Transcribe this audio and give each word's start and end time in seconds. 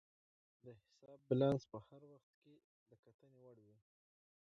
د 0.63 0.65
حساب 0.81 1.17
بیلانس 1.27 1.61
په 1.71 1.77
هر 1.87 2.01
وخت 2.13 2.31
کې 2.41 2.55
د 2.89 2.91
کتنې 3.03 3.39
وړ 3.45 3.57
وي. 3.65 3.77